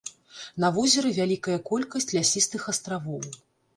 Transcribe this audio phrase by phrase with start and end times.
[0.63, 3.21] На возеры вялікая колькасць лясістых астравоў.